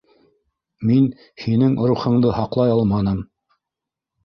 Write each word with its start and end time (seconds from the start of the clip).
Мин 0.91 1.05
һинең... 1.43 1.77
рухыңды 1.91 2.33
һаҡлай 2.39 2.75
алманым! 2.79 3.23